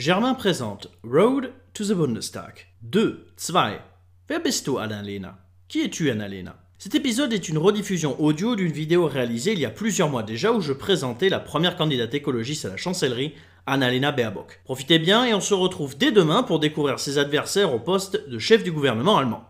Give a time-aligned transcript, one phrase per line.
[0.00, 2.68] Germain présente Road to the Bundestag.
[2.80, 3.54] 2, 2.
[4.30, 5.36] Wer bist du, Annalena?
[5.68, 6.56] Qui es-tu, Annalena?
[6.78, 10.52] Cet épisode est une rediffusion audio d'une vidéo réalisée il y a plusieurs mois déjà
[10.52, 13.34] où je présentais la première candidate écologiste à la chancellerie,
[13.66, 14.62] Annalena Baerbock.
[14.64, 18.38] Profitez bien et on se retrouve dès demain pour découvrir ses adversaires au poste de
[18.38, 19.49] chef du gouvernement allemand.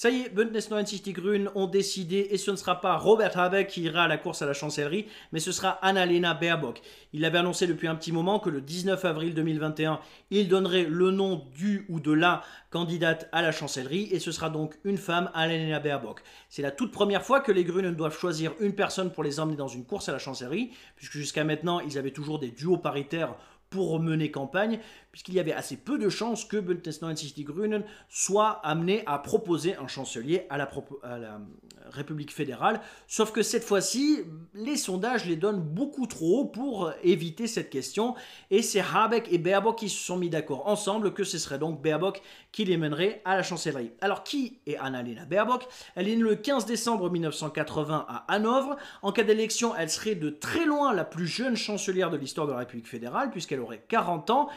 [0.00, 3.36] Ça y est, Bündnis 90 Die Grünen ont décidé, et ce ne sera pas Robert
[3.36, 6.80] Habeck qui ira à la course à la chancellerie, mais ce sera Annalena Baerbock.
[7.12, 9.98] Il avait annoncé depuis un petit moment que le 19 avril 2021,
[10.30, 14.50] il donnerait le nom du ou de la candidate à la chancellerie, et ce sera
[14.50, 16.22] donc une femme, Annalena Baerbock.
[16.48, 19.56] C'est la toute première fois que les Grünen doivent choisir une personne pour les emmener
[19.56, 23.34] dans une course à la chancellerie, puisque jusqu'à maintenant, ils avaient toujours des duos paritaires
[23.70, 24.80] pour mener campagne,
[25.12, 29.18] puisqu'il y avait assez peu de chances que Bündnis 90 Die Grünen soit amené à
[29.18, 30.70] proposer un chancelier à la,
[31.02, 31.40] la,
[31.90, 32.80] République fédérale.
[33.06, 34.20] Sauf que cette fois-ci,
[34.54, 38.14] les sondages les donnent beaucoup trop haut pour éviter cette question.
[38.50, 41.80] Et c'est Habeck et Baerbock qui se sont mis d'accord ensemble que ce serait donc
[41.80, 42.20] Baerbock
[42.52, 43.92] qui les mènerait à la chancellerie.
[44.00, 45.66] Alors qui est Annalena Baerbock?
[45.94, 48.76] Elle est née le 15 décembre 1980 à Hanovre.
[49.02, 52.52] En cas d'élection, elle serait de très loin la plus jeune chancelière de l'histoire de
[52.52, 54.48] la République fédérale, puisqu'elle aurait 40 ans.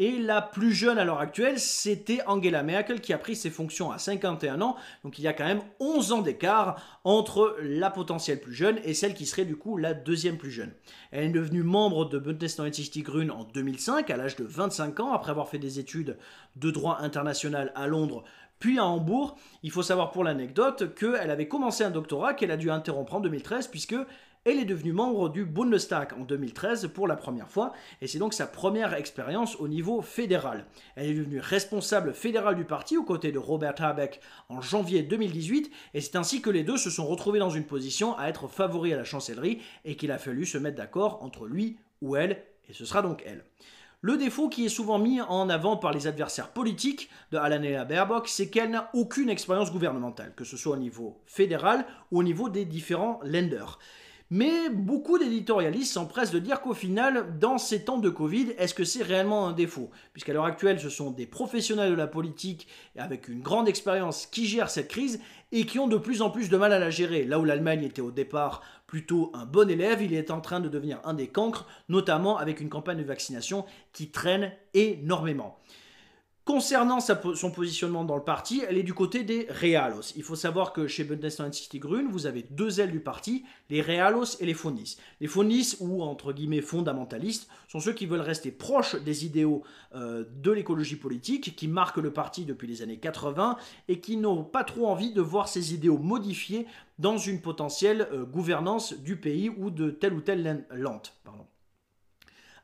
[0.00, 3.90] Et la plus jeune à l'heure actuelle, c'était Angela Merkel qui a pris ses fonctions
[3.90, 4.76] à 51 ans.
[5.02, 8.94] Donc il y a quand même 11 ans d'écart entre la potentielle plus jeune et
[8.94, 10.72] celle qui serait du coup la deuxième plus jeune.
[11.10, 15.00] Elle est devenue membre de Bündnis 90 Die Grünen en 2005 à l'âge de 25
[15.00, 16.16] ans après avoir fait des études
[16.54, 18.22] de droit international à Londres
[18.60, 19.36] puis à Hambourg.
[19.62, 23.20] Il faut savoir pour l'anecdote qu'elle avait commencé un doctorat qu'elle a dû interrompre en
[23.20, 23.96] 2013 puisque
[24.48, 28.32] elle est devenue membre du Bundestag en 2013 pour la première fois, et c'est donc
[28.32, 30.64] sa première expérience au niveau fédéral.
[30.96, 35.70] Elle est devenue responsable fédérale du parti aux côtés de Robert Habeck en janvier 2018,
[35.92, 38.94] et c'est ainsi que les deux se sont retrouvés dans une position à être favoris
[38.94, 42.72] à la chancellerie, et qu'il a fallu se mettre d'accord entre lui ou elle, et
[42.72, 43.44] ce sera donc elle.
[44.00, 48.28] Le défaut qui est souvent mis en avant par les adversaires politiques de Alanela Baerbock,
[48.28, 52.48] c'est qu'elle n'a aucune expérience gouvernementale, que ce soit au niveau fédéral ou au niveau
[52.48, 53.78] des différents lenders.
[54.30, 58.84] Mais beaucoup d'éditorialistes s'empressent de dire qu'au final, dans ces temps de Covid, est-ce que
[58.84, 59.88] c'est réellement un défaut?
[60.12, 62.68] Puisqu'à l'heure actuelle, ce sont des professionnels de la politique
[62.98, 65.18] avec une grande expérience qui gèrent cette crise
[65.50, 67.24] et qui ont de plus en plus de mal à la gérer.
[67.24, 70.68] Là où l'Allemagne était au départ plutôt un bon élève, il est en train de
[70.68, 75.58] devenir un des cancres, notamment avec une campagne de vaccination qui traîne énormément.
[76.48, 80.14] Concernant son positionnement dans le parti, elle est du côté des Realos.
[80.16, 81.06] Il faut savoir que chez
[81.52, 84.96] City Grün, vous avez deux ailes du parti, les Realos et les Fondis.
[85.20, 89.62] Les Fondis, ou entre guillemets fondamentalistes, sont ceux qui veulent rester proches des idéaux
[89.94, 94.42] euh, de l'écologie politique, qui marquent le parti depuis les années 80 et qui n'ont
[94.42, 96.66] pas trop envie de voir ces idéaux modifiés
[96.98, 101.12] dans une potentielle euh, gouvernance du pays ou de telle ou telle lente.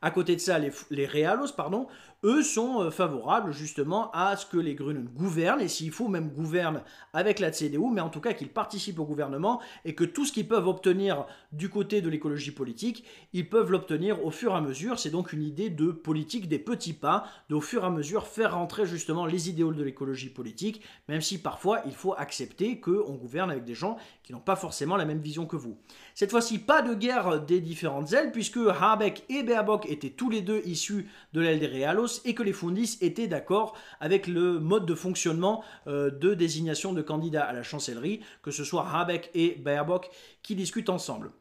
[0.05, 1.09] À côté de ça, les, les
[1.57, 1.87] pardon,
[2.25, 6.29] eux sont euh, favorables justement à ce que les Grünen gouvernent, et s'il faut même
[6.29, 6.81] gouvernent
[7.13, 10.33] avec la CDU, mais en tout cas qu'ils participent au gouvernement, et que tout ce
[10.33, 14.61] qu'ils peuvent obtenir du côté de l'écologie politique, ils peuvent l'obtenir au fur et à
[14.61, 14.99] mesure.
[14.99, 18.55] C'est donc une idée de politique des petits pas, d'au fur et à mesure faire
[18.55, 23.51] rentrer justement les idéaux de l'écologie politique, même si parfois il faut accepter qu'on gouverne
[23.51, 25.77] avec des gens qui n'ont pas forcément la même vision que vous.
[26.15, 30.41] Cette fois-ci, pas de guerre des différentes ailes, puisque Habeck et Baerbock étaient tous les
[30.41, 34.85] deux issus de l'aile des Realos, et que les Fundis étaient d'accord avec le mode
[34.85, 39.55] de fonctionnement euh, de désignation de candidats à la chancellerie, que ce soit Habeck et
[39.55, 40.09] Baerbock
[40.41, 41.31] qui discutent ensemble.